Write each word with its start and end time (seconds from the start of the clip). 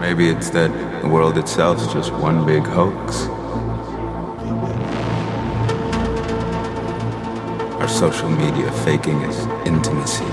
Maybe 0.00 0.28
it's 0.28 0.48
that 0.50 0.70
the 1.02 1.08
world 1.08 1.36
itself's 1.38 1.92
just 1.92 2.12
one 2.12 2.46
big 2.46 2.62
hoax. 2.62 3.26
Our 7.80 7.88
social 7.88 8.28
media 8.30 8.70
faking 8.84 9.20
is 9.22 9.36
intimacy. 9.66 10.24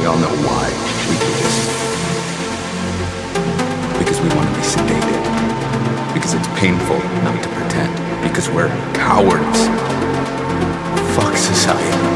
We 0.00 0.06
all 0.06 0.18
know 0.18 0.34
why 0.42 0.66
we 1.06 1.14
do 1.22 1.30
this. 1.38 1.56
Because 3.96 4.20
we 4.20 4.28
want 4.36 4.48
to 4.48 4.54
be 4.56 4.62
sedated. 4.62 6.14
Because 6.14 6.34
it's 6.34 6.48
painful 6.58 6.98
not 7.22 7.40
to 7.44 7.48
pretend. 7.50 7.94
Because 8.28 8.50
we're 8.50 8.68
cowards. 8.92 9.85
que 11.36 11.54
ça. 11.54 12.15